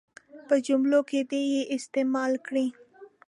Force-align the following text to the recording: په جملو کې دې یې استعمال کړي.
په 0.47 0.55
جملو 0.65 0.99
کې 1.09 1.19
دې 1.31 1.41
یې 1.53 1.61
استعمال 1.75 2.31
کړي. 2.47 2.67